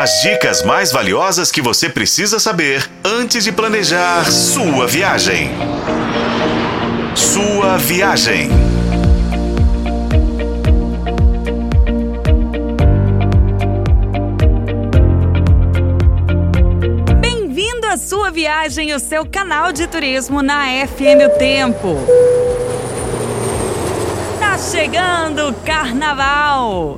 As 0.00 0.22
dicas 0.22 0.62
mais 0.62 0.90
valiosas 0.90 1.52
que 1.52 1.60
você 1.60 1.86
precisa 1.86 2.38
saber 2.38 2.88
antes 3.04 3.44
de 3.44 3.52
planejar 3.52 4.24
sua 4.32 4.86
viagem. 4.86 5.50
Sua 7.14 7.76
viagem. 7.76 8.48
Bem-vindo 17.20 17.86
à 17.86 17.98
sua 17.98 18.30
viagem, 18.30 18.94
o 18.94 18.98
seu 18.98 19.26
canal 19.26 19.70
de 19.70 19.86
turismo 19.86 20.40
na 20.40 20.64
FM 20.86 21.28
Tempo. 21.38 21.98
Tá 24.38 24.56
chegando 24.56 25.50
o 25.50 25.52
carnaval! 25.52 26.96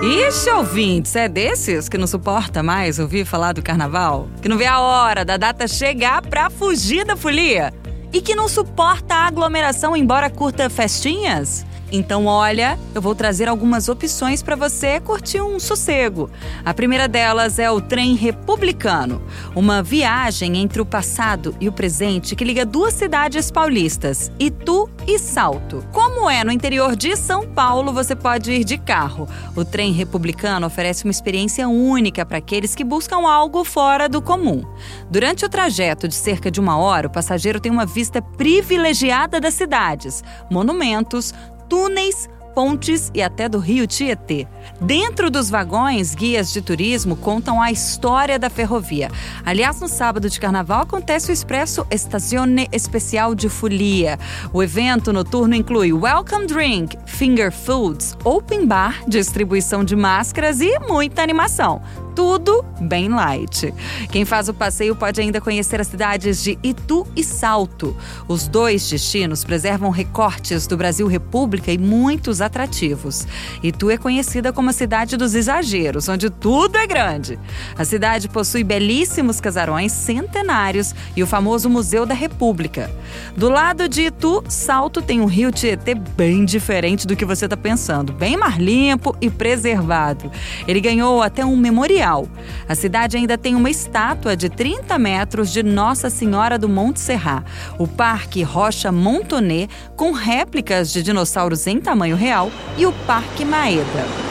Ixi, 0.00 0.48
ouvintes, 0.50 1.16
é 1.16 1.28
desses 1.28 1.88
que 1.88 1.98
não 1.98 2.06
suporta 2.06 2.62
mais 2.62 3.00
ouvir 3.00 3.24
falar 3.24 3.52
do 3.52 3.60
carnaval? 3.60 4.28
Que 4.40 4.48
não 4.48 4.56
vê 4.56 4.64
a 4.64 4.78
hora 4.78 5.24
da 5.24 5.36
data 5.36 5.66
chegar 5.66 6.22
pra 6.22 6.48
fugir 6.48 7.04
da 7.04 7.16
folia? 7.16 7.74
E 8.12 8.20
que 8.20 8.32
não 8.32 8.48
suporta 8.48 9.14
a 9.14 9.26
aglomeração 9.26 9.96
embora 9.96 10.30
curta 10.30 10.70
festinhas? 10.70 11.66
Então, 11.90 12.26
olha, 12.26 12.78
eu 12.94 13.00
vou 13.00 13.14
trazer 13.14 13.48
algumas 13.48 13.88
opções 13.88 14.42
para 14.42 14.54
você 14.54 15.00
curtir 15.00 15.40
um 15.40 15.58
sossego. 15.58 16.30
A 16.64 16.74
primeira 16.74 17.08
delas 17.08 17.58
é 17.58 17.70
o 17.70 17.80
trem 17.80 18.14
republicano, 18.14 19.22
uma 19.56 19.82
viagem 19.82 20.58
entre 20.58 20.82
o 20.82 20.86
passado 20.86 21.56
e 21.58 21.68
o 21.68 21.72
presente 21.72 22.36
que 22.36 22.44
liga 22.44 22.66
duas 22.66 22.92
cidades 22.92 23.50
paulistas, 23.50 24.30
Itu 24.38 24.88
e 25.06 25.18
Salto. 25.18 25.82
Como 25.92 26.28
é 26.28 26.44
no 26.44 26.52
interior 26.52 26.94
de 26.94 27.16
São 27.16 27.46
Paulo, 27.46 27.92
você 27.92 28.14
pode 28.14 28.52
ir 28.52 28.64
de 28.64 28.76
carro. 28.76 29.26
O 29.56 29.64
trem 29.64 29.92
republicano 29.92 30.66
oferece 30.66 31.04
uma 31.04 31.10
experiência 31.10 31.68
única 31.68 32.26
para 32.26 32.38
aqueles 32.38 32.74
que 32.74 32.84
buscam 32.84 33.26
algo 33.26 33.64
fora 33.64 34.08
do 34.08 34.20
comum. 34.20 34.62
Durante 35.10 35.44
o 35.44 35.48
trajeto 35.48 36.06
de 36.06 36.14
cerca 36.14 36.50
de 36.50 36.60
uma 36.60 36.76
hora, 36.76 37.06
o 37.06 37.10
passageiro 37.10 37.60
tem 37.60 37.72
uma 37.72 37.86
vista 37.86 38.20
privilegiada 38.20 39.40
das 39.40 39.54
cidades, 39.54 40.22
monumentos, 40.50 41.32
túneis, 41.68 42.28
pontes 42.54 43.10
e 43.14 43.22
até 43.22 43.48
do 43.48 43.58
rio 43.58 43.86
Tietê. 43.86 44.46
Dentro 44.80 45.30
dos 45.30 45.50
vagões, 45.50 46.14
guias 46.14 46.52
de 46.52 46.62
turismo 46.62 47.16
contam 47.16 47.60
a 47.60 47.72
história 47.72 48.38
da 48.38 48.48
ferrovia. 48.48 49.10
Aliás, 49.44 49.80
no 49.80 49.88
sábado 49.88 50.30
de 50.30 50.38
carnaval 50.38 50.82
acontece 50.82 51.30
o 51.30 51.32
Expresso 51.32 51.86
Estazione 51.90 52.68
Especial 52.72 53.34
de 53.34 53.48
Folia. 53.48 54.18
O 54.52 54.62
evento 54.62 55.12
noturno 55.12 55.54
inclui 55.54 55.92
Welcome 55.92 56.46
Drink, 56.46 56.96
Finger 57.06 57.52
Foods, 57.52 58.16
Open 58.24 58.66
Bar, 58.66 59.02
distribuição 59.08 59.84
de 59.84 59.96
máscaras 59.96 60.60
e 60.60 60.78
muita 60.78 61.22
animação 61.22 61.82
tudo 62.18 62.64
bem 62.80 63.08
light. 63.08 63.72
Quem 64.10 64.24
faz 64.24 64.48
o 64.48 64.54
passeio 64.54 64.96
pode 64.96 65.20
ainda 65.20 65.40
conhecer 65.40 65.80
as 65.80 65.86
cidades 65.86 66.42
de 66.42 66.58
Itu 66.64 67.06
e 67.14 67.22
Salto. 67.22 67.96
Os 68.26 68.48
dois 68.48 68.90
destinos 68.90 69.44
preservam 69.44 69.88
recortes 69.90 70.66
do 70.66 70.76
Brasil 70.76 71.06
República 71.06 71.70
e 71.70 71.78
muitos 71.78 72.40
atrativos. 72.40 73.24
Itu 73.62 73.88
é 73.88 73.96
conhecida 73.96 74.52
como 74.58 74.70
a 74.70 74.72
cidade 74.72 75.16
dos 75.16 75.36
exageros, 75.36 76.08
onde 76.08 76.28
tudo 76.28 76.78
é 76.78 76.84
grande. 76.84 77.38
A 77.78 77.84
cidade 77.84 78.28
possui 78.28 78.64
belíssimos 78.64 79.40
casarões 79.40 79.92
centenários 79.92 80.92
e 81.14 81.22
o 81.22 81.28
famoso 81.28 81.70
Museu 81.70 82.04
da 82.04 82.12
República. 82.12 82.90
Do 83.36 83.48
lado 83.48 83.88
de 83.88 84.06
Itu, 84.06 84.42
Salto 84.48 85.00
tem 85.00 85.20
um 85.20 85.26
rio 85.26 85.52
Tietê 85.52 85.94
bem 85.94 86.44
diferente 86.44 87.06
do 87.06 87.14
que 87.14 87.24
você 87.24 87.44
está 87.44 87.56
pensando, 87.56 88.12
bem 88.12 88.36
mais 88.36 88.56
limpo 88.56 89.16
e 89.20 89.30
preservado. 89.30 90.28
Ele 90.66 90.80
ganhou 90.80 91.22
até 91.22 91.44
um 91.44 91.56
memorial 91.56 92.26
a 92.68 92.74
cidade 92.74 93.16
ainda 93.16 93.38
tem 93.38 93.54
uma 93.54 93.70
estátua 93.70 94.36
de 94.36 94.48
30 94.48 94.98
metros 94.98 95.52
de 95.52 95.62
Nossa 95.62 96.10
Senhora 96.10 96.58
do 96.58 96.68
Monte 96.68 97.00
Serrat, 97.00 97.44
o 97.78 97.86
Parque 97.86 98.42
Rocha 98.42 98.92
Montonet, 98.92 99.70
com 99.96 100.12
réplicas 100.12 100.92
de 100.92 101.02
dinossauros 101.02 101.66
em 101.66 101.80
tamanho 101.80 102.16
real, 102.16 102.50
e 102.76 102.86
o 102.86 102.92
Parque 103.06 103.44
Maeda. 103.44 104.27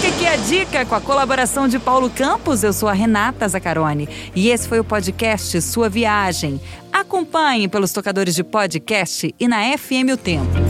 Fica 0.00 0.14
aqui 0.14 0.26
a 0.26 0.36
dica 0.36 0.86
com 0.86 0.94
a 0.94 1.00
colaboração 1.00 1.66
de 1.66 1.76
Paulo 1.76 2.08
Campos. 2.08 2.62
Eu 2.62 2.72
sou 2.72 2.88
a 2.88 2.92
Renata 2.92 3.48
Zacarone 3.48 4.08
e 4.32 4.48
esse 4.48 4.68
foi 4.68 4.78
o 4.78 4.84
podcast 4.84 5.60
Sua 5.60 5.88
Viagem. 5.88 6.60
Acompanhe 6.92 7.66
pelos 7.66 7.92
tocadores 7.92 8.36
de 8.36 8.44
podcast 8.44 9.34
e 9.40 9.48
na 9.48 9.76
FM 9.76 10.12
O 10.12 10.16
Tempo. 10.16 10.67